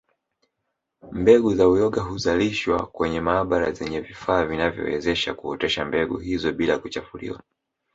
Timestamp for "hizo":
6.17-6.51